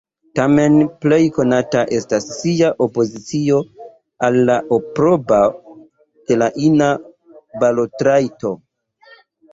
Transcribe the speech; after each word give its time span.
Tamen, 0.37 0.75
plej 1.05 1.19
konata 1.35 1.81
estas 1.97 2.25
ŝia 2.37 2.71
opozicio 2.85 3.59
al 4.29 4.39
la 4.51 4.55
aprobo 4.79 5.43
de 6.31 6.39
la 6.43 6.51
ina 6.71 6.89
balotrajto. 7.63 8.55